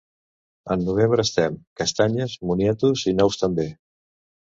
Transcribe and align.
En 0.75 0.85
novembre 0.85 1.25
estem, 1.27 1.59
castanyes, 1.81 2.33
moniatos 2.53 3.05
i 3.13 3.13
nous 3.21 3.39
també. 3.43 3.67